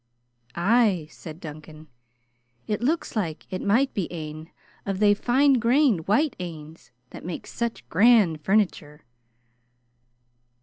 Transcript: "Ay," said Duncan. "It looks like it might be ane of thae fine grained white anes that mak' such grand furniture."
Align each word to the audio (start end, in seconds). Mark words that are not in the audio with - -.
"Ay," 0.55 1.07
said 1.11 1.39
Duncan. 1.39 1.87
"It 2.65 2.81
looks 2.81 3.15
like 3.15 3.45
it 3.53 3.61
might 3.61 3.93
be 3.93 4.11
ane 4.11 4.49
of 4.83 4.97
thae 4.97 5.13
fine 5.13 5.59
grained 5.59 6.07
white 6.07 6.35
anes 6.39 6.89
that 7.11 7.23
mak' 7.23 7.45
such 7.45 7.87
grand 7.87 8.41
furniture." 8.43 9.01